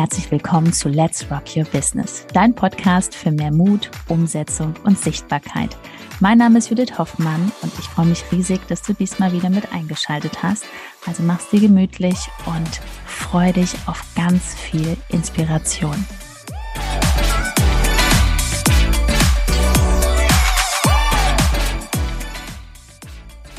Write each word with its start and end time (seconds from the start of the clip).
herzlich 0.00 0.30
willkommen 0.30 0.72
zu 0.72 0.88
Let's 0.88 1.30
Rock 1.30 1.54
Your 1.54 1.64
Business, 1.64 2.24
dein 2.32 2.54
Podcast 2.54 3.14
für 3.14 3.30
mehr 3.30 3.52
Mut, 3.52 3.90
Umsetzung 4.08 4.72
und 4.84 4.98
Sichtbarkeit. 4.98 5.76
Mein 6.20 6.38
Name 6.38 6.56
ist 6.56 6.70
Judith 6.70 6.96
Hoffmann 6.96 7.52
und 7.60 7.70
ich 7.78 7.84
freue 7.84 8.06
mich 8.06 8.24
riesig, 8.32 8.66
dass 8.68 8.80
du 8.80 8.94
diesmal 8.94 9.30
wieder 9.34 9.50
mit 9.50 9.74
eingeschaltet 9.74 10.42
hast. 10.42 10.64
Also 11.06 11.22
mach's 11.22 11.50
dir 11.50 11.60
gemütlich 11.60 12.16
und 12.46 12.80
freu 13.04 13.52
dich 13.52 13.74
auf 13.84 14.02
ganz 14.16 14.54
viel 14.54 14.96
Inspiration. 15.10 16.06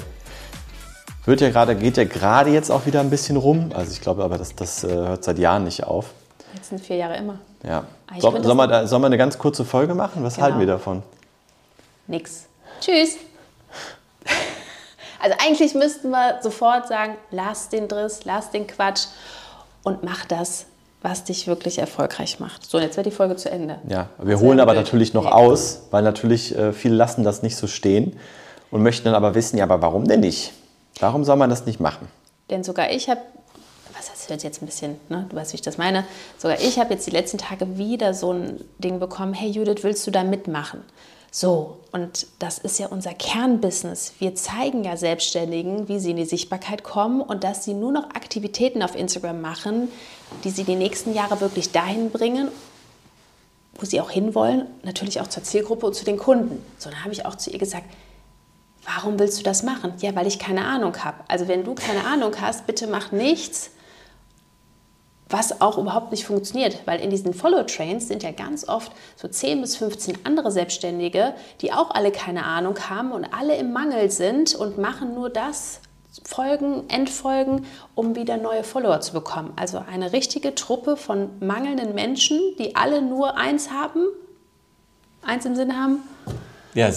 wird 1.25 1.41
ja 1.41 1.51
grade, 1.51 1.75
geht 1.75 1.95
ja 1.95 2.05
gerade 2.05 2.49
jetzt 2.49 2.71
auch 2.71 2.87
wieder 2.87 3.01
ein 3.01 3.11
bisschen 3.11 3.37
rum. 3.37 3.71
Also 3.75 3.91
ich 3.91 4.01
glaube 4.01 4.23
aber, 4.23 4.39
das, 4.39 4.55
das 4.55 4.83
äh, 4.83 4.87
hört 4.87 5.23
seit 5.23 5.37
Jahren 5.37 5.63
nicht 5.63 5.83
auf. 5.83 6.07
Jetzt 6.55 6.69
sind 6.69 6.81
vier 6.81 6.95
Jahre 6.95 7.17
immer. 7.17 7.37
Ja. 7.63 7.83
So, 8.17 8.31
sollen, 8.41 8.57
wir 8.57 8.67
da, 8.67 8.87
sollen 8.87 9.03
wir 9.03 9.05
eine 9.05 9.19
ganz 9.19 9.37
kurze 9.37 9.63
Folge 9.63 9.93
machen? 9.93 10.23
Was 10.23 10.35
genau. 10.35 10.45
halten 10.45 10.59
wir 10.59 10.65
davon? 10.65 11.03
Nix. 12.07 12.47
Tschüss. 12.81 13.17
Also 15.21 15.35
eigentlich 15.45 15.75
müssten 15.75 16.11
wir 16.11 16.39
sofort 16.41 16.87
sagen, 16.87 17.17
lass 17.29 17.67
den 17.67 17.89
Driss, 17.89 18.23
lass 18.23 18.51
den 18.51 18.67
Quatsch 18.67 19.07
und 19.83 20.01
mach 20.01 20.23
das, 20.23 20.65
was 21.01 21.25
dich 21.25 21.45
wirklich 21.45 21.77
erfolgreich 21.77 22.39
macht. 22.39 22.63
So, 22.63 22.77
und 22.77 22.83
jetzt 22.83 22.95
wird 22.95 23.05
die 23.05 23.11
Folge 23.11 23.35
zu 23.35 23.51
Ende. 23.51 23.79
Ja, 23.89 24.07
wir 24.17 24.35
das 24.35 24.41
holen 24.41 24.61
aber 24.61 24.73
natürlich 24.73 25.13
noch 25.13 25.25
aus, 25.25 25.81
weil 25.91 26.03
natürlich 26.03 26.57
äh, 26.57 26.71
viele 26.71 26.95
lassen 26.95 27.25
das 27.25 27.43
nicht 27.43 27.57
so 27.57 27.67
stehen 27.67 28.17
und 28.71 28.83
möchten 28.83 29.05
dann 29.05 29.15
aber 29.15 29.35
wissen, 29.35 29.57
ja, 29.57 29.63
aber 29.63 29.81
warum 29.81 30.07
denn 30.07 30.21
nicht? 30.21 30.53
Warum 30.99 31.23
soll 31.23 31.37
man 31.37 31.49
das 31.49 31.65
nicht 31.65 31.79
machen? 31.79 32.07
Denn 32.49 32.63
sogar 32.63 32.91
ich 32.91 33.09
habe, 33.09 33.21
was 33.95 34.09
das 34.09 34.29
hört 34.29 34.43
jetzt 34.43 34.61
ein 34.61 34.65
bisschen, 34.65 34.99
ne? 35.09 35.25
du 35.29 35.35
weißt, 35.35 35.53
wie 35.53 35.55
ich 35.55 35.61
das 35.61 35.77
meine, 35.77 36.05
sogar 36.37 36.59
ich 36.59 36.79
habe 36.79 36.93
jetzt 36.93 37.07
die 37.07 37.11
letzten 37.11 37.37
Tage 37.37 37.77
wieder 37.77 38.13
so 38.13 38.33
ein 38.33 38.63
Ding 38.79 38.99
bekommen, 38.99 39.33
hey 39.33 39.49
Judith, 39.49 39.83
willst 39.83 40.05
du 40.07 40.11
da 40.11 40.23
mitmachen? 40.23 40.83
So, 41.31 41.77
und 41.91 42.25
das 42.39 42.57
ist 42.57 42.79
ja 42.79 42.87
unser 42.87 43.13
Kernbusiness. 43.13 44.13
Wir 44.17 44.33
zeigen 44.33 44.83
ja 44.83 44.97
Selbstständigen, 44.97 45.87
wie 45.87 45.99
sie 45.99 46.11
in 46.11 46.17
die 46.17 46.25
Sichtbarkeit 46.25 46.83
kommen 46.83 47.21
und 47.21 47.43
dass 47.43 47.63
sie 47.63 47.75
nur 47.75 47.91
noch 47.91 48.05
Aktivitäten 48.15 48.81
auf 48.81 48.95
Instagram 48.95 49.39
machen, 49.39 49.89
die 50.43 50.49
sie 50.49 50.63
die 50.63 50.75
nächsten 50.75 51.13
Jahre 51.13 51.39
wirklich 51.39 51.71
dahin 51.71 52.09
bringen, 52.09 52.47
wo 53.75 53.85
sie 53.85 54.01
auch 54.01 54.09
hinwollen, 54.09 54.65
natürlich 54.83 55.21
auch 55.21 55.27
zur 55.27 55.43
Zielgruppe 55.43 55.85
und 55.85 55.93
zu 55.93 56.03
den 56.03 56.17
Kunden. 56.17 56.65
So, 56.79 56.89
dann 56.89 57.03
habe 57.03 57.13
ich 57.13 57.27
auch 57.27 57.35
zu 57.35 57.51
ihr 57.51 57.59
gesagt, 57.59 57.85
Warum 58.85 59.19
willst 59.19 59.39
du 59.39 59.43
das 59.43 59.63
machen? 59.63 59.93
Ja, 59.99 60.15
weil 60.15 60.27
ich 60.27 60.39
keine 60.39 60.65
Ahnung 60.65 61.03
habe. 61.03 61.17
Also 61.27 61.47
wenn 61.47 61.63
du 61.63 61.75
keine 61.75 62.05
Ahnung 62.05 62.33
hast, 62.39 62.65
bitte 62.65 62.87
mach 62.87 63.11
nichts, 63.11 63.71
was 65.29 65.61
auch 65.61 65.77
überhaupt 65.77 66.11
nicht 66.11 66.25
funktioniert, 66.25 66.79
weil 66.85 66.99
in 67.01 67.11
diesen 67.11 67.33
Follow-Trains 67.33 68.07
sind 68.07 68.23
ja 68.23 68.31
ganz 68.31 68.67
oft 68.67 68.91
so 69.15 69.27
10 69.27 69.61
bis 69.61 69.75
15 69.75 70.25
andere 70.25 70.51
Selbstständige, 70.51 71.35
die 71.61 71.71
auch 71.71 71.91
alle 71.91 72.11
keine 72.11 72.45
Ahnung 72.45 72.79
haben 72.89 73.11
und 73.11 73.25
alle 73.25 73.55
im 73.57 73.71
Mangel 73.71 74.09
sind 74.09 74.55
und 74.55 74.79
machen 74.79 75.13
nur 75.13 75.29
das, 75.29 75.81
Folgen, 76.23 76.89
Endfolgen, 76.89 77.65
um 77.93 78.15
wieder 78.15 78.37
neue 78.37 78.63
Follower 78.63 78.99
zu 78.99 79.13
bekommen. 79.13 79.53
Also 79.55 79.83
eine 79.87 80.11
richtige 80.11 80.55
Truppe 80.55 80.97
von 80.97 81.29
mangelnden 81.39 81.93
Menschen, 81.93 82.39
die 82.57 82.75
alle 82.75 83.01
nur 83.03 83.37
eins 83.37 83.69
haben, 83.69 84.07
eins 85.21 85.45
im 85.45 85.55
Sinn 85.55 85.79
haben. 85.79 85.99
Ja, 86.73 86.89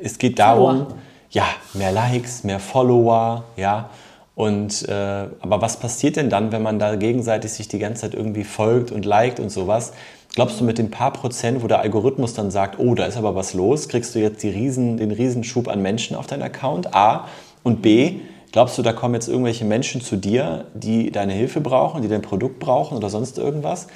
es 0.00 0.18
geht 0.18 0.38
darum, 0.40 0.78
Follower 0.78 0.98
ja, 1.30 1.44
mehr 1.74 1.92
Likes, 1.92 2.44
mehr 2.44 2.60
Follower, 2.60 3.44
ja. 3.56 3.90
Und, 4.34 4.88
äh, 4.88 4.92
aber 5.40 5.60
was 5.60 5.78
passiert 5.78 6.16
denn 6.16 6.30
dann, 6.30 6.52
wenn 6.52 6.62
man 6.62 6.78
da 6.78 6.94
gegenseitig 6.94 7.52
sich 7.52 7.66
die 7.66 7.80
ganze 7.80 8.02
Zeit 8.02 8.14
irgendwie 8.14 8.44
folgt 8.44 8.92
und 8.92 9.04
liked 9.04 9.40
und 9.40 9.50
sowas? 9.50 9.92
Glaubst 10.34 10.60
du 10.60 10.64
mit 10.64 10.78
den 10.78 10.90
paar 10.90 11.12
Prozent, 11.12 11.62
wo 11.62 11.66
der 11.66 11.80
Algorithmus 11.80 12.34
dann 12.34 12.52
sagt, 12.52 12.78
oh, 12.78 12.94
da 12.94 13.06
ist 13.06 13.16
aber 13.16 13.34
was 13.34 13.54
los, 13.54 13.88
kriegst 13.88 14.14
du 14.14 14.20
jetzt 14.20 14.42
die 14.44 14.50
Riesen, 14.50 14.96
den 14.96 15.10
Riesenschub 15.10 15.66
an 15.66 15.82
Menschen 15.82 16.16
auf 16.16 16.28
deinen 16.28 16.42
Account? 16.42 16.94
A. 16.94 17.26
Und 17.64 17.82
B, 17.82 18.20
glaubst 18.52 18.78
du, 18.78 18.82
da 18.82 18.92
kommen 18.92 19.14
jetzt 19.14 19.28
irgendwelche 19.28 19.64
Menschen 19.64 20.00
zu 20.00 20.16
dir, 20.16 20.66
die 20.74 21.10
deine 21.10 21.32
Hilfe 21.32 21.60
brauchen, 21.60 22.02
die 22.02 22.08
dein 22.08 22.22
Produkt 22.22 22.60
brauchen 22.60 22.96
oder 22.96 23.10
sonst 23.10 23.38
irgendwas? 23.38 23.88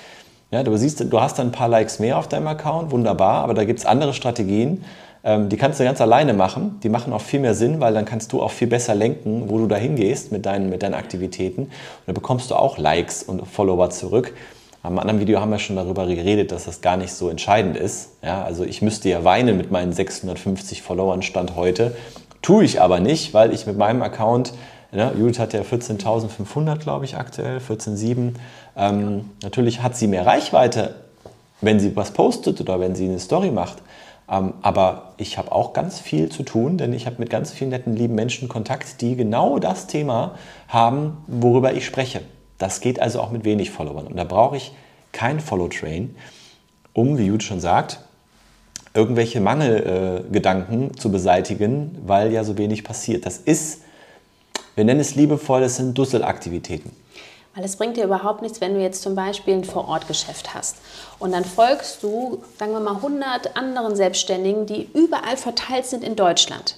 Ja, 0.50 0.64
du 0.64 0.76
siehst, 0.76 1.00
du 1.00 1.20
hast 1.20 1.38
dann 1.38 1.48
ein 1.48 1.52
paar 1.52 1.68
Likes 1.68 2.00
mehr 2.00 2.18
auf 2.18 2.26
deinem 2.26 2.48
Account, 2.48 2.90
wunderbar, 2.90 3.44
aber 3.44 3.54
da 3.54 3.64
gibt 3.64 3.78
es 3.78 3.86
andere 3.86 4.12
Strategien, 4.12 4.84
die 5.24 5.56
kannst 5.56 5.78
du 5.78 5.84
ganz 5.84 6.00
alleine 6.00 6.34
machen. 6.34 6.80
Die 6.82 6.88
machen 6.88 7.12
auch 7.12 7.20
viel 7.20 7.38
mehr 7.38 7.54
Sinn, 7.54 7.78
weil 7.78 7.94
dann 7.94 8.04
kannst 8.04 8.32
du 8.32 8.42
auch 8.42 8.50
viel 8.50 8.66
besser 8.66 8.94
lenken, 8.94 9.48
wo 9.48 9.58
du 9.58 9.68
da 9.68 9.76
hingehst 9.76 10.32
mit 10.32 10.46
deinen, 10.46 10.68
mit 10.68 10.82
deinen 10.82 10.94
Aktivitäten. 10.94 11.62
Und 11.62 11.70
dann 12.06 12.14
bekommst 12.14 12.50
du 12.50 12.56
auch 12.56 12.76
Likes 12.76 13.22
und 13.22 13.46
Follower 13.46 13.90
zurück. 13.90 14.34
Am 14.84 14.98
anderen 14.98 15.20
Video 15.20 15.40
haben 15.40 15.52
wir 15.52 15.60
schon 15.60 15.76
darüber 15.76 16.06
geredet, 16.06 16.50
dass 16.50 16.64
das 16.64 16.80
gar 16.80 16.96
nicht 16.96 17.12
so 17.12 17.28
entscheidend 17.28 17.76
ist. 17.76 18.16
Ja, 18.20 18.42
also 18.42 18.64
ich 18.64 18.82
müsste 18.82 19.08
ja 19.08 19.22
weinen 19.22 19.56
mit 19.56 19.70
meinen 19.70 19.92
650 19.92 20.82
Followern 20.82 21.22
Stand 21.22 21.54
heute. 21.54 21.94
Tue 22.42 22.64
ich 22.64 22.80
aber 22.80 22.98
nicht, 22.98 23.32
weil 23.32 23.52
ich 23.52 23.64
mit 23.64 23.78
meinem 23.78 24.02
Account, 24.02 24.52
ja, 24.90 25.12
Judith 25.16 25.38
hat 25.38 25.52
ja 25.52 25.60
14.500, 25.60 26.78
glaube 26.78 27.04
ich, 27.04 27.16
aktuell, 27.16 27.58
14.7. 27.58 28.32
Ähm, 28.76 29.30
natürlich 29.44 29.82
hat 29.82 29.96
sie 29.96 30.08
mehr 30.08 30.26
Reichweite, 30.26 30.96
wenn 31.60 31.78
sie 31.78 31.94
was 31.94 32.10
postet 32.10 32.60
oder 32.60 32.80
wenn 32.80 32.96
sie 32.96 33.04
eine 33.04 33.20
Story 33.20 33.52
macht. 33.52 33.78
Ähm, 34.32 34.54
aber 34.62 35.12
ich 35.18 35.36
habe 35.36 35.52
auch 35.52 35.74
ganz 35.74 36.00
viel 36.00 36.30
zu 36.30 36.42
tun, 36.42 36.78
denn 36.78 36.94
ich 36.94 37.06
habe 37.06 37.16
mit 37.18 37.28
ganz 37.28 37.52
vielen 37.52 37.70
netten, 37.70 37.94
lieben 37.94 38.14
Menschen 38.14 38.48
Kontakt, 38.48 39.02
die 39.02 39.14
genau 39.14 39.58
das 39.58 39.86
Thema 39.86 40.36
haben, 40.68 41.18
worüber 41.26 41.74
ich 41.74 41.84
spreche. 41.84 42.22
Das 42.58 42.80
geht 42.80 43.00
also 43.00 43.20
auch 43.20 43.30
mit 43.30 43.44
wenig 43.44 43.70
Followern. 43.70 44.06
Und 44.06 44.16
da 44.16 44.24
brauche 44.24 44.56
ich 44.56 44.72
kein 45.12 45.38
Follow-Train, 45.38 46.16
um, 46.94 47.18
wie 47.18 47.26
Jude 47.26 47.44
schon 47.44 47.60
sagt, 47.60 48.00
irgendwelche 48.94 49.40
Mangelgedanken 49.40 50.90
äh, 50.90 50.92
zu 50.92 51.10
beseitigen, 51.10 51.98
weil 52.06 52.32
ja 52.32 52.44
so 52.44 52.56
wenig 52.56 52.84
passiert. 52.84 53.26
Das 53.26 53.38
ist, 53.38 53.82
wir 54.74 54.84
nennen 54.84 55.00
es 55.00 55.14
liebevoll, 55.14 55.60
das 55.60 55.76
sind 55.76 55.96
Dusselaktivitäten. 55.96 56.90
Weil 57.54 57.64
es 57.64 57.76
bringt 57.76 57.96
dir 57.96 58.04
überhaupt 58.04 58.42
nichts, 58.42 58.60
wenn 58.60 58.74
du 58.74 58.80
jetzt 58.80 59.02
zum 59.02 59.14
Beispiel 59.14 59.54
ein 59.54 59.64
Vorortgeschäft 59.64 60.54
hast. 60.54 60.76
Und 61.18 61.32
dann 61.32 61.44
folgst 61.44 62.02
du, 62.02 62.42
sagen 62.58 62.72
wir 62.72 62.80
mal, 62.80 62.96
100 62.96 63.56
anderen 63.56 63.94
Selbstständigen, 63.94 64.66
die 64.66 64.88
überall 64.94 65.36
verteilt 65.36 65.86
sind 65.86 66.02
in 66.02 66.16
Deutschland 66.16 66.76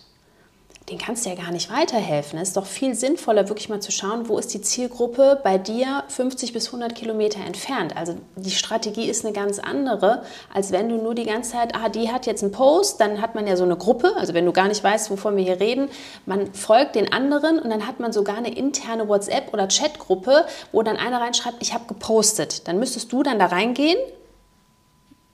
den 0.91 0.99
kannst 0.99 1.25
du 1.25 1.31
ja 1.31 1.35
gar 1.35 1.51
nicht 1.51 1.71
weiterhelfen. 1.71 2.39
Es 2.39 2.49
ist 2.49 2.59
doch 2.59 2.67
viel 2.67 2.95
sinnvoller, 2.95 3.49
wirklich 3.49 3.71
mal 3.71 3.81
zu 3.81 3.91
schauen, 3.91 4.29
wo 4.29 4.37
ist 4.37 4.53
die 4.53 4.61
Zielgruppe 4.61 5.41
bei 5.43 5.57
dir 5.57 6.05
50 6.09 6.53
bis 6.53 6.67
100 6.67 6.95
Kilometer 6.95 7.41
entfernt. 7.41 7.97
Also 7.97 8.17
die 8.37 8.51
Strategie 8.51 9.09
ist 9.09 9.25
eine 9.25 9.33
ganz 9.33 9.59
andere, 9.59 10.25
als 10.53 10.73
wenn 10.73 10.91
du 10.91 10.97
nur 10.97 11.15
die 11.15 11.25
ganze 11.25 11.53
Zeit, 11.53 11.75
ah, 11.75 11.89
die 11.89 12.13
hat 12.13 12.27
jetzt 12.27 12.43
einen 12.43 12.53
Post, 12.53 13.01
dann 13.01 13.23
hat 13.23 13.35
man 13.35 13.47
ja 13.47 13.57
so 13.57 13.65
eine 13.65 13.79
Gruppe, 13.79 14.15
also 14.17 14.35
wenn 14.35 14.45
du 14.45 14.53
gar 14.53 14.69
nicht 14.69 14.85
weißt, 14.85 15.11
wovon 15.11 15.39
wir 15.39 15.45
hier 15.45 15.59
reden, 15.59 15.89
man 16.27 16.53
folgt 16.53 16.97
den 16.97 17.11
anderen 17.11 17.59
und 17.59 17.71
dann 17.71 17.87
hat 17.87 17.99
man 17.99 18.13
sogar 18.13 18.37
eine 18.37 18.55
interne 18.55 19.09
WhatsApp- 19.09 19.55
oder 19.55 19.69
Chatgruppe, 19.69 20.45
wo 20.71 20.83
dann 20.83 20.99
einer 20.99 21.19
reinschreibt, 21.19 21.57
ich 21.61 21.73
habe 21.73 21.87
gepostet. 21.87 22.69
Dann 22.69 22.79
müsstest 22.79 23.11
du 23.11 23.23
dann 23.23 23.39
da 23.39 23.47
reingehen, 23.47 23.97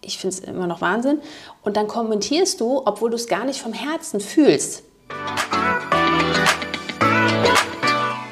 ich 0.01 0.19
finde 0.19 0.37
es 0.37 0.41
immer 0.41 0.69
noch 0.69 0.81
Wahnsinn. 0.81 1.21
Und 1.63 1.77
dann 1.77 1.89
kommentierst 1.89 2.61
du, 2.61 2.83
obwohl 2.87 3.11
du 3.11 3.17
es 3.17 3.27
gar 3.27 3.45
nicht 3.45 3.61
vom 3.61 3.73
Herzen 3.73 4.21
fühlst. 4.21 4.85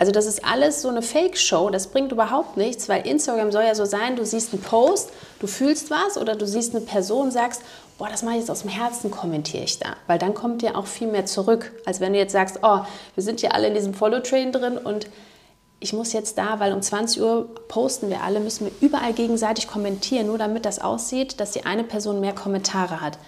Also 0.00 0.12
das 0.12 0.24
ist 0.24 0.42
alles 0.46 0.80
so 0.80 0.88
eine 0.88 1.02
Fake-Show, 1.02 1.68
das 1.68 1.88
bringt 1.88 2.10
überhaupt 2.10 2.56
nichts, 2.56 2.88
weil 2.88 3.06
Instagram 3.06 3.52
soll 3.52 3.64
ja 3.64 3.74
so 3.74 3.84
sein, 3.84 4.16
du 4.16 4.24
siehst 4.24 4.54
einen 4.54 4.62
Post, 4.62 5.10
du 5.40 5.46
fühlst 5.46 5.90
was 5.90 6.16
oder 6.16 6.36
du 6.36 6.46
siehst 6.46 6.74
eine 6.74 6.82
Person, 6.82 7.30
sagst, 7.30 7.60
boah, 7.98 8.08
das 8.08 8.22
mache 8.22 8.36
ich 8.36 8.40
jetzt 8.40 8.50
aus 8.50 8.62
dem 8.62 8.70
Herzen, 8.70 9.10
kommentiere 9.10 9.64
ich 9.64 9.78
da. 9.78 9.88
Weil 10.06 10.18
dann 10.18 10.32
kommt 10.32 10.62
dir 10.62 10.78
auch 10.78 10.86
viel 10.86 11.06
mehr 11.06 11.26
zurück, 11.26 11.72
als 11.84 12.00
wenn 12.00 12.14
du 12.14 12.18
jetzt 12.18 12.32
sagst, 12.32 12.60
oh, 12.62 12.78
wir 13.14 13.22
sind 13.22 13.42
ja 13.42 13.50
alle 13.50 13.66
in 13.66 13.74
diesem 13.74 13.92
Follow-Train 13.92 14.52
drin 14.52 14.78
und 14.78 15.06
ich 15.80 15.92
muss 15.92 16.14
jetzt 16.14 16.38
da, 16.38 16.58
weil 16.60 16.72
um 16.72 16.80
20 16.80 17.20
Uhr 17.20 17.50
posten 17.68 18.08
wir 18.08 18.22
alle, 18.22 18.40
müssen 18.40 18.64
wir 18.64 18.72
überall 18.80 19.12
gegenseitig 19.12 19.66
kommentieren, 19.66 20.28
nur 20.28 20.38
damit 20.38 20.64
das 20.64 20.78
aussieht, 20.78 21.40
dass 21.40 21.50
die 21.50 21.66
eine 21.66 21.84
Person 21.84 22.20
mehr 22.20 22.34
Kommentare 22.34 23.02
hat. 23.02 23.18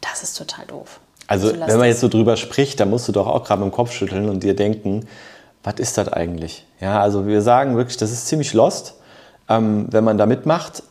Das 0.00 0.24
ist 0.24 0.36
total 0.36 0.66
doof. 0.66 0.98
Also, 1.28 1.50
also 1.50 1.60
wenn 1.60 1.78
man 1.78 1.86
jetzt 1.86 2.00
so 2.00 2.08
drüber 2.08 2.36
spricht, 2.36 2.80
dann 2.80 2.90
musst 2.90 3.06
du 3.06 3.12
doch 3.12 3.28
auch 3.28 3.44
gerade 3.44 3.62
mit 3.62 3.70
dem 3.72 3.76
Kopf 3.76 3.92
schütteln 3.92 4.28
und 4.28 4.42
dir 4.42 4.56
denken, 4.56 5.06
was 5.62 5.74
ist 5.74 5.98
das 5.98 6.08
eigentlich? 6.08 6.66
Ja, 6.80 7.00
also 7.00 7.26
wir 7.26 7.42
sagen 7.42 7.76
wirklich, 7.76 7.96
das 7.96 8.10
ist 8.10 8.26
ziemlich 8.26 8.52
lost. 8.54 8.94
Ähm, 9.48 9.86
wenn 9.90 10.04
man 10.04 10.18
da 10.18 10.26
mitmacht, 10.26 10.82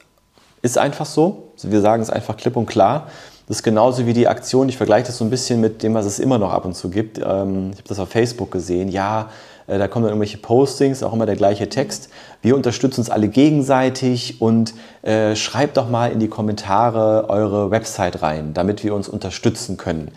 ist 0.62 0.78
einfach 0.78 1.06
so. 1.06 1.52
Wir 1.62 1.82
sagen 1.82 2.02
es 2.02 2.10
einfach 2.10 2.38
klipp 2.38 2.56
und 2.56 2.66
klar. 2.66 3.08
Das 3.48 3.58
ist 3.58 3.64
genauso 3.64 4.06
wie 4.06 4.14
die 4.14 4.28
Aktion, 4.28 4.68
ich 4.68 4.76
vergleiche 4.76 5.08
das 5.08 5.18
so 5.18 5.24
ein 5.24 5.30
bisschen 5.30 5.62
mit 5.62 5.82
dem, 5.82 5.94
was 5.94 6.06
es 6.06 6.20
immer 6.20 6.38
noch 6.38 6.52
ab 6.52 6.66
und 6.66 6.76
zu 6.76 6.90
gibt. 6.90 7.18
Ähm, 7.18 7.70
ich 7.72 7.78
habe 7.78 7.88
das 7.88 8.00
auf 8.00 8.10
Facebook 8.10 8.52
gesehen. 8.52 8.90
Ja, 8.90 9.30
äh, 9.68 9.78
da 9.78 9.88
kommen 9.88 10.04
dann 10.04 10.12
irgendwelche 10.12 10.38
Postings, 10.38 11.02
auch 11.02 11.14
immer 11.14 11.26
der 11.26 11.38
gleiche 11.38 11.70
Text. 11.70 12.10
Wir 12.42 12.56
unterstützen 12.56 13.02
uns 13.02 13.10
alle 13.10 13.30
gegenseitig 13.30 14.42
und 14.42 14.74
äh, 15.02 15.36
schreibt 15.36 15.78
doch 15.78 15.90
mal 15.90 16.12
in 16.12 16.20
die 16.20 16.28
Kommentare 16.28 17.30
eure 17.30 17.72
Website 17.72 18.22
rein, 18.22 18.54
damit 18.54 18.84
wir 18.84 18.94
uns 18.94 19.08
unterstützen 19.08 19.78
können. 19.78 20.12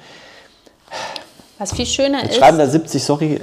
Was 1.60 1.74
viel 1.74 1.84
schöner 1.84 2.22
jetzt 2.22 2.30
ist. 2.30 2.38
Schreiben 2.38 2.56
da 2.56 2.66
70, 2.66 3.04
sorry, 3.04 3.40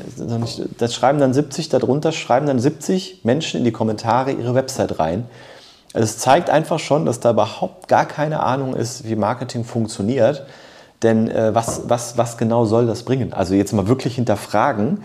das 0.79 0.95
schreiben 0.95 1.19
dann 1.19 1.35
70 1.35 1.69
darunter, 1.69 2.11
schreiben 2.11 2.47
dann 2.47 2.57
70 2.57 3.23
Menschen 3.23 3.59
in 3.59 3.63
die 3.63 3.71
Kommentare 3.71 4.31
ihre 4.31 4.55
Website 4.55 4.97
rein. 4.97 5.25
Also 5.93 6.05
es 6.05 6.17
zeigt 6.17 6.49
einfach 6.49 6.79
schon, 6.79 7.05
dass 7.05 7.19
da 7.19 7.29
überhaupt 7.29 7.87
gar 7.87 8.07
keine 8.07 8.41
Ahnung 8.41 8.75
ist, 8.75 9.07
wie 9.07 9.15
Marketing 9.15 9.63
funktioniert. 9.63 10.47
Denn 11.03 11.29
äh, 11.29 11.53
was, 11.53 11.89
was, 11.89 12.17
was 12.17 12.39
genau 12.39 12.65
soll 12.65 12.87
das 12.87 13.03
bringen? 13.03 13.33
Also 13.33 13.53
jetzt 13.53 13.71
mal 13.71 13.87
wirklich 13.87 14.15
hinterfragen. 14.15 15.03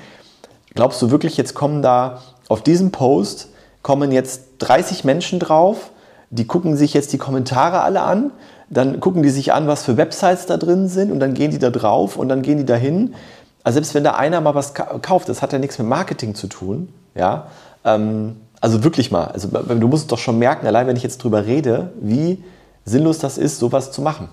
Glaubst 0.74 1.02
du 1.02 1.10
wirklich, 1.10 1.36
jetzt 1.36 1.52
kommen 1.52 1.82
da 1.82 2.22
auf 2.48 2.62
diesen 2.62 2.92
Post, 2.92 3.50
kommen 3.82 4.10
jetzt 4.10 4.44
30 4.60 5.04
Menschen 5.04 5.38
drauf, 5.38 5.90
die 6.30 6.46
gucken 6.46 6.78
sich 6.78 6.94
jetzt 6.94 7.12
die 7.12 7.18
Kommentare 7.18 7.82
alle 7.82 8.00
an 8.00 8.30
dann 8.72 9.00
gucken 9.00 9.22
die 9.22 9.28
sich 9.30 9.52
an, 9.52 9.66
was 9.66 9.84
für 9.84 9.96
Websites 9.98 10.46
da 10.46 10.56
drin 10.56 10.88
sind 10.88 11.12
und 11.12 11.20
dann 11.20 11.34
gehen 11.34 11.50
die 11.50 11.58
da 11.58 11.70
drauf 11.70 12.16
und 12.16 12.28
dann 12.28 12.40
gehen 12.40 12.56
die 12.56 12.64
da 12.64 12.74
hin. 12.74 13.14
Also 13.62 13.76
selbst 13.76 13.94
wenn 13.94 14.02
da 14.02 14.12
einer 14.12 14.40
mal 14.40 14.54
was 14.54 14.72
kauft, 14.74 15.28
das 15.28 15.42
hat 15.42 15.52
ja 15.52 15.58
nichts 15.58 15.78
mit 15.78 15.86
Marketing 15.86 16.34
zu 16.34 16.46
tun. 16.46 16.92
Ja? 17.14 17.48
Ähm, 17.84 18.36
also 18.60 18.82
wirklich 18.82 19.10
mal, 19.10 19.24
also 19.26 19.48
du 19.48 19.88
musst 19.88 20.10
doch 20.10 20.18
schon 20.18 20.38
merken, 20.38 20.66
allein 20.66 20.86
wenn 20.86 20.96
ich 20.96 21.02
jetzt 21.02 21.22
drüber 21.22 21.44
rede, 21.44 21.92
wie 22.00 22.42
sinnlos 22.84 23.18
das 23.18 23.36
ist, 23.36 23.58
sowas 23.58 23.92
zu 23.92 24.00
machen. 24.00 24.28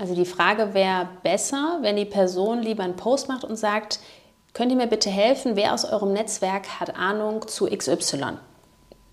Also 0.00 0.14
die 0.14 0.24
Frage 0.24 0.72
wäre 0.72 1.08
besser, 1.22 1.78
wenn 1.82 1.96
die 1.96 2.04
Person 2.04 2.62
lieber 2.62 2.84
einen 2.84 2.96
Post 2.96 3.28
macht 3.28 3.44
und 3.44 3.56
sagt, 3.56 4.00
könnt 4.54 4.70
ihr 4.70 4.76
mir 4.76 4.86
bitte 4.86 5.10
helfen, 5.10 5.54
wer 5.54 5.74
aus 5.74 5.84
eurem 5.84 6.12
Netzwerk 6.12 6.80
hat 6.80 6.96
Ahnung 6.96 7.46
zu 7.46 7.66
XY? 7.66 8.38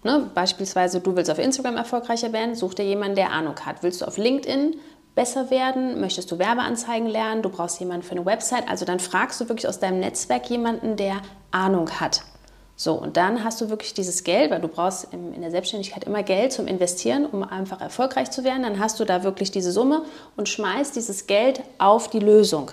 Ne? 0.06 0.30
Beispielsweise, 0.36 1.00
du 1.00 1.16
willst 1.16 1.32
auf 1.32 1.40
Instagram 1.40 1.78
erfolgreicher 1.78 2.32
werden, 2.32 2.54
such 2.54 2.76
dir 2.76 2.86
jemanden, 2.86 3.16
der 3.16 3.32
Ahnung 3.32 3.56
hat. 3.66 3.82
Willst 3.82 4.02
du 4.02 4.06
auf 4.06 4.20
LinkedIn 4.20 4.76
besser 5.16 5.50
werden? 5.50 6.00
Möchtest 6.00 6.32
du 6.32 6.38
Werbeanzeigen 6.38 7.08
lernen? 7.10 7.42
Du 7.42 7.50
brauchst 7.50 7.80
jemanden 7.80 8.04
für 8.04 8.12
eine 8.12 8.24
Website. 8.24 8.70
Also 8.70 8.86
dann 8.86 9.00
fragst 9.00 9.42
du 9.42 9.50
wirklich 9.50 9.68
aus 9.68 9.80
deinem 9.80 10.00
Netzwerk 10.00 10.48
jemanden, 10.48 10.96
der 10.96 11.22
Ahnung 11.50 11.90
hat. 12.00 12.22
So, 12.76 12.94
und 12.94 13.18
dann 13.18 13.44
hast 13.44 13.62
du 13.62 13.70
wirklich 13.72 13.96
dieses 13.96 14.24
Geld, 14.24 14.52
weil 14.52 14.62
du 14.62 14.68
brauchst 14.68 15.08
in 15.12 15.42
der 15.42 15.50
Selbstständigkeit 15.50 16.04
immer 16.04 16.22
Geld 16.22 16.54
zum 16.54 16.68
Investieren, 16.68 17.26
um 17.26 17.42
einfach 17.42 17.82
erfolgreich 17.82 18.30
zu 18.30 18.44
werden. 18.44 18.62
Dann 18.62 18.80
hast 18.80 19.00
du 19.00 19.06
da 19.06 19.24
wirklich 19.24 19.50
diese 19.50 19.72
Summe 19.72 20.04
und 20.38 20.48
schmeißt 20.48 20.96
dieses 20.96 21.26
Geld 21.26 21.64
auf 21.80 22.12
die 22.12 22.20
Lösung. 22.20 22.70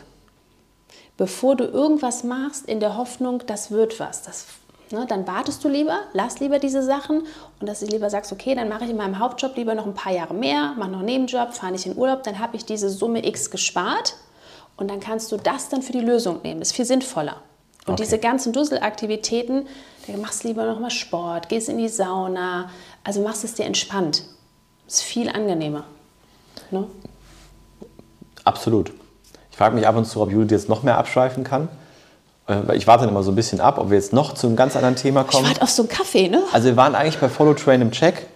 Bevor 1.17 1.57
du 1.57 1.65
irgendwas 1.65 2.25
machst 2.25 2.69
in 2.69 2.81
der 2.81 2.99
Hoffnung, 2.99 3.43
das 3.47 3.71
wird 3.71 4.01
was. 4.01 4.23
Das 4.23 4.45
Ne, 4.93 5.07
dann 5.09 5.27
wartest 5.27 5.65
du 5.65 5.69
lieber, 5.71 6.01
lass 6.13 6.39
lieber 6.41 6.59
diese 6.59 6.83
Sachen 6.83 7.23
und 7.61 7.67
dass 7.67 7.81
du 7.81 7.87
lieber 7.87 8.11
sagst, 8.11 8.31
okay, 8.31 8.55
dann 8.55 8.69
mache 8.69 8.85
ich 8.85 8.91
in 8.91 8.99
meinem 8.99 9.19
Hauptjob 9.19 9.57
lieber 9.57 9.75
noch 9.75 9.87
ein 9.87 9.95
paar 9.95 10.13
Jahre 10.13 10.35
mehr, 10.35 10.75
mache 10.77 10.91
noch 10.91 10.99
einen 10.99 11.07
Nebenjob, 11.07 11.55
fahre 11.55 11.73
nicht 11.73 11.87
in 11.87 11.97
Urlaub, 11.97 12.23
dann 12.25 12.39
habe 12.39 12.57
ich 12.57 12.67
diese 12.67 12.91
Summe 12.91 13.27
X 13.27 13.51
gespart 13.51 14.17
und 14.77 14.91
dann 14.91 15.01
kannst 15.01 15.33
du 15.33 15.39
das 15.39 15.71
dann 15.71 15.81
für 15.81 15.93
die 15.93 16.01
Lösung 16.01 16.41
nehmen. 16.43 16.61
Das 16.61 16.69
ist 16.69 16.77
viel 16.77 16.85
sinnvoller. 16.85 17.37
Und 17.87 17.95
okay. 17.95 18.03
diese 18.03 18.19
ganzen 18.19 18.53
Dusselaktivitäten, 18.53 19.67
dann 20.07 20.21
machst 20.21 20.45
du 20.45 20.49
lieber 20.49 20.67
noch 20.67 20.79
mal 20.79 20.91
Sport, 20.91 21.49
gehst 21.49 21.71
in 21.71 21.79
die 21.79 21.89
Sauna, 21.89 22.69
also 23.03 23.23
machst 23.23 23.45
es 23.45 23.55
dir 23.55 23.65
entspannt. 23.65 24.25
Das 24.85 24.97
ist 24.97 25.03
viel 25.03 25.31
angenehmer. 25.31 25.85
Ne? 26.71 26.87
Absolut. 28.45 28.93
Ich 29.51 29.57
frage 29.57 29.75
mich 29.75 29.87
ab 29.87 29.97
und 29.97 30.05
zu, 30.05 30.21
ob 30.21 30.31
Judith 30.31 30.51
jetzt 30.51 30.69
noch 30.69 30.83
mehr 30.83 30.99
abschweifen 30.99 31.45
kann. 31.45 31.69
Äh, 32.49 32.77
ich 32.77 32.87
warte 32.87 33.07
immer 33.07 33.23
so 33.23 33.33
ein 33.33 33.35
bisschen 33.35 33.61
ab, 33.61 33.79
ob 33.79 33.91
wir 33.91 33.97
jetzt 33.97 34.13
noch 34.13 34.35
zu 34.35 34.47
einem 34.47 34.57
ganz 34.57 34.77
anderen 34.77 34.97
Thema 34.97 35.25
kommen. 35.25 35.45
Ich 35.45 35.51
warte 35.51 35.63
auf 35.63 35.71
so 35.71 35.83
einen 35.83 35.89
Kaffee, 35.89 36.29
ne? 36.29 36.43
Also 36.53 36.69
wir 36.69 36.77
waren 36.77 36.95
eigentlich 36.95 37.19
bei 37.19 37.29
Follow 37.29 37.55
Train 37.55 37.81
im 37.81 37.91
Check 37.91 38.27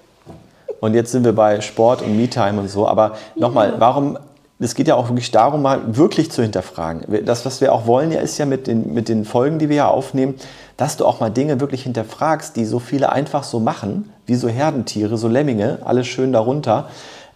und 0.81 0.95
jetzt 0.95 1.13
sind 1.13 1.25
wir 1.25 1.35
bei 1.35 1.61
Sport 1.61 2.03
und 2.03 2.17
Me-Time 2.17 2.61
und 2.61 2.69
so. 2.69 2.87
Aber 2.87 3.17
nochmal, 3.35 3.71
ja. 3.71 3.75
warum, 3.81 4.19
es 4.59 4.75
geht 4.75 4.89
ja 4.89 4.95
auch 4.95 5.09
wirklich 5.09 5.31
darum, 5.31 5.63
mal 5.63 5.97
wirklich 5.97 6.31
zu 6.31 6.43
hinterfragen. 6.43 7.25
Das, 7.25 7.45
was 7.45 7.61
wir 7.61 7.73
auch 7.73 7.87
wollen, 7.87 8.13
ja, 8.13 8.21
ist 8.21 8.39
ja 8.39 8.47
mit 8.47 8.67
den, 8.67 8.95
mit 8.95 9.09
den 9.09 9.25
Folgen, 9.25 9.59
die 9.59 9.69
wir 9.69 9.77
ja 9.77 9.89
aufnehmen, 9.89 10.35
dass 10.77 10.97
du 10.97 11.07
auch 11.07 11.21
mal 11.21 11.31
Dinge 11.31 11.61
wirklich 11.61 11.83
hinterfragst, 11.83 12.57
die 12.57 12.65
so 12.65 12.79
viele 12.79 13.11
einfach 13.11 13.45
so 13.45 13.61
machen, 13.61 14.13
wie 14.27 14.35
so 14.35 14.49
Herdentiere, 14.49 15.17
so 15.17 15.29
Lemminge, 15.29 15.79
alles 15.85 16.07
schön 16.07 16.33
darunter, 16.33 16.89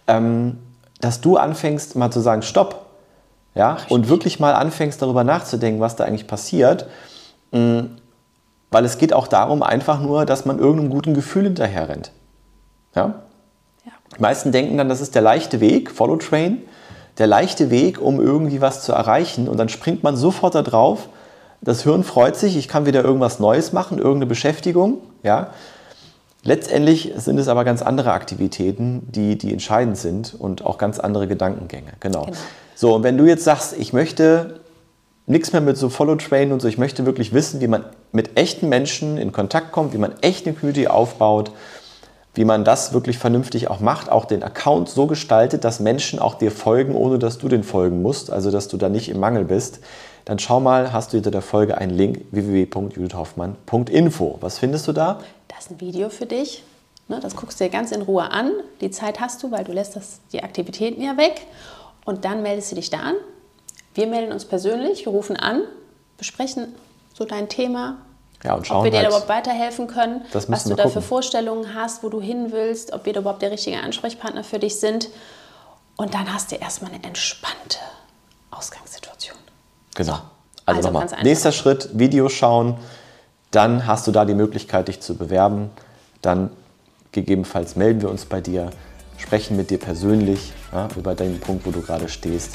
ähm, 0.07 0.57
dass 0.99 1.21
du 1.21 1.37
anfängst 1.37 1.95
mal 1.95 2.11
zu 2.11 2.19
sagen, 2.19 2.43
stopp, 2.43 2.85
ja, 3.53 3.77
und 3.89 4.07
wirklich 4.07 4.39
mal 4.39 4.53
anfängst 4.53 5.01
darüber 5.01 5.23
nachzudenken, 5.23 5.81
was 5.81 5.95
da 5.95 6.05
eigentlich 6.05 6.27
passiert. 6.27 6.87
Mm, 7.51 7.81
weil 8.71 8.85
es 8.85 8.97
geht 8.97 9.13
auch 9.13 9.27
darum, 9.27 9.63
einfach 9.63 9.99
nur, 9.99 10.25
dass 10.25 10.45
man 10.45 10.57
irgendeinem 10.57 10.89
guten 10.89 11.13
Gefühl 11.13 11.43
hinterher 11.43 11.89
rennt. 11.89 12.11
Ja? 12.95 13.15
ja? 13.85 13.91
Die 14.15 14.21
meisten 14.21 14.53
denken 14.53 14.77
dann, 14.77 14.87
das 14.87 15.01
ist 15.01 15.13
der 15.13 15.21
leichte 15.21 15.59
Weg, 15.59 15.91
Follow 15.91 16.15
Train, 16.15 16.61
der 17.17 17.27
leichte 17.27 17.69
Weg, 17.69 18.01
um 18.01 18.21
irgendwie 18.21 18.61
was 18.61 18.83
zu 18.83 18.93
erreichen. 18.93 19.49
Und 19.49 19.57
dann 19.57 19.67
springt 19.67 20.03
man 20.03 20.15
sofort 20.15 20.55
da 20.55 20.61
drauf. 20.61 21.09
Das 21.59 21.83
Hirn 21.83 22.05
freut 22.05 22.37
sich, 22.37 22.55
ich 22.55 22.69
kann 22.69 22.85
wieder 22.85 23.03
irgendwas 23.03 23.39
Neues 23.39 23.73
machen, 23.73 23.97
irgendeine 23.97 24.27
Beschäftigung. 24.27 24.99
Ja? 25.21 25.49
Letztendlich 26.43 27.13
sind 27.17 27.37
es 27.37 27.47
aber 27.47 27.63
ganz 27.63 27.81
andere 27.81 28.13
Aktivitäten, 28.13 29.07
die, 29.11 29.37
die 29.37 29.53
entscheidend 29.53 29.97
sind 29.97 30.33
und 30.33 30.65
auch 30.65 30.77
ganz 30.77 30.99
andere 30.99 31.27
Gedankengänge. 31.27 31.93
Genau. 31.99 32.25
genau. 32.25 32.37
So, 32.75 32.95
und 32.95 33.03
wenn 33.03 33.17
du 33.17 33.25
jetzt 33.25 33.43
sagst, 33.43 33.77
ich 33.77 33.93
möchte 33.93 34.59
nichts 35.27 35.53
mehr 35.53 35.61
mit 35.61 35.77
so 35.77 35.89
Follow-Train 35.89 36.51
und 36.51 36.59
so, 36.59 36.67
ich 36.67 36.79
möchte 36.79 37.05
wirklich 37.05 37.31
wissen, 37.31 37.61
wie 37.61 37.67
man 37.67 37.85
mit 38.11 38.37
echten 38.37 38.69
Menschen 38.69 39.17
in 39.17 39.31
Kontakt 39.31 39.71
kommt, 39.71 39.93
wie 39.93 39.99
man 39.99 40.13
echt 40.21 40.47
eine 40.47 40.55
Community 40.55 40.87
aufbaut, 40.87 41.51
wie 42.33 42.45
man 42.45 42.63
das 42.63 42.93
wirklich 42.93 43.17
vernünftig 43.17 43.69
auch 43.69 43.79
macht, 43.79 44.09
auch 44.09 44.25
den 44.25 44.41
Account 44.41 44.89
so 44.89 45.05
gestaltet, 45.05 45.63
dass 45.63 45.79
Menschen 45.79 46.17
auch 46.17 46.35
dir 46.35 46.51
folgen, 46.51 46.95
ohne 46.95 47.19
dass 47.19 47.37
du 47.37 47.49
den 47.49 47.63
folgen 47.63 48.01
musst, 48.01 48.31
also 48.31 48.51
dass 48.51 48.67
du 48.67 48.77
da 48.77 48.89
nicht 48.89 49.09
im 49.09 49.19
Mangel 49.19 49.43
bist, 49.43 49.79
dann 50.25 50.39
schau 50.39 50.59
mal, 50.59 50.93
hast 50.93 51.13
du 51.13 51.17
hinter 51.17 51.31
der 51.31 51.41
Folge 51.41 51.77
einen 51.77 51.91
Link 51.91 52.25
www.judithhoffmann.info. 52.31 54.37
Was 54.41 54.59
findest 54.59 54.87
du 54.87 54.93
da? 54.93 55.19
Da 55.47 55.57
ist 55.57 55.71
ein 55.71 55.81
Video 55.81 56.09
für 56.09 56.25
dich. 56.25 56.63
Ne, 57.07 57.19
das 57.19 57.35
guckst 57.35 57.59
du 57.59 57.65
dir 57.65 57.69
ganz 57.69 57.91
in 57.91 58.01
Ruhe 58.01 58.31
an. 58.31 58.51
Die 58.79 58.91
Zeit 58.91 59.19
hast 59.19 59.43
du, 59.43 59.51
weil 59.51 59.63
du 59.63 59.71
lässt 59.71 59.95
das, 59.95 60.21
die 60.31 60.43
Aktivitäten 60.43 61.01
ja 61.01 61.17
weg. 61.17 61.41
Und 62.05 62.25
dann 62.25 62.41
meldest 62.41 62.71
du 62.71 62.75
dich 62.75 62.89
da 62.89 62.99
an. 62.99 63.15
Wir 63.93 64.07
melden 64.07 64.31
uns 64.31 64.45
persönlich, 64.45 65.05
wir 65.05 65.11
rufen 65.11 65.35
an, 65.35 65.63
besprechen 66.17 66.73
so 67.13 67.25
dein 67.25 67.49
Thema, 67.49 67.97
ja, 68.43 68.55
und 68.55 68.65
schauen 68.65 68.77
ob 68.77 68.83
wir 68.85 68.91
dir 68.91 68.99
halt, 68.99 69.07
überhaupt 69.07 69.29
weiterhelfen 69.29 69.87
können, 69.87 70.25
was 70.31 70.63
du 70.63 70.75
da 70.75 70.87
für 70.87 71.01
Vorstellungen 71.01 71.75
hast, 71.75 72.03
wo 72.03 72.09
du 72.09 72.21
hin 72.21 72.51
willst, 72.51 72.93
ob 72.93 73.05
wir 73.05 73.13
da 73.13 73.19
überhaupt 73.19 73.41
der 73.41 73.51
richtige 73.51 73.79
Ansprechpartner 73.79 74.43
für 74.43 74.59
dich 74.59 74.79
sind. 74.79 75.09
Und 75.97 76.13
dann 76.13 76.33
hast 76.33 76.51
du 76.51 76.55
erstmal 76.55 76.91
eine 76.91 77.03
entspannte 77.03 77.77
Ausgangssituation. 78.49 79.37
Genau. 79.95 80.19
Also, 80.65 80.87
also 80.87 80.91
nochmal, 80.91 81.23
nächster 81.23 81.51
Schritt, 81.51 81.89
Video 81.93 82.29
schauen, 82.29 82.77
dann 83.51 83.87
hast 83.87 84.07
du 84.07 84.11
da 84.11 84.25
die 84.25 84.35
Möglichkeit, 84.35 84.87
dich 84.87 85.01
zu 85.01 85.15
bewerben. 85.15 85.69
Dann 86.21 86.51
gegebenenfalls 87.11 87.75
melden 87.75 88.01
wir 88.01 88.09
uns 88.09 88.25
bei 88.25 88.41
dir 88.41 88.71
sprechen 89.17 89.55
mit 89.55 89.69
dir 89.69 89.77
persönlich 89.77 90.51
ja, 90.71 90.87
über 90.95 91.15
den 91.15 91.39
Punkt, 91.39 91.65
wo 91.65 91.71
du 91.71 91.81
gerade 91.81 92.09
stehst. 92.09 92.53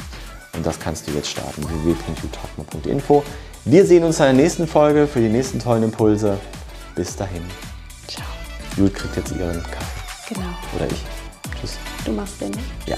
Und 0.55 0.65
das 0.67 0.79
kannst 0.81 1.07
du 1.07 1.13
jetzt 1.13 1.29
starten. 1.29 1.63
www.youtubema.info. 1.63 3.23
Wir 3.65 3.87
sehen 3.87 4.05
uns 4.05 4.19
in 4.19 4.25
der 4.25 4.33
nächsten 4.33 4.67
Folge 4.67 5.07
für 5.07 5.21
die 5.21 5.29
nächsten 5.29 5.59
tollen 5.59 5.83
Impulse. 5.83 6.39
Bis 6.95 7.15
dahin. 7.15 7.43
Ciao. 8.09 8.25
Jule 8.77 8.91
kriegt 8.91 9.17
jetzt 9.17 9.33
ihren 9.33 9.63
Kaffee. 9.63 10.35
Genau. 10.35 10.49
Oder 10.75 10.87
ich. 10.87 11.03
Tschüss. 11.61 11.77
Du 12.05 12.13
machst 12.13 12.41
den, 12.41 12.51
ne? 12.51 12.59
Ja. 12.87 12.97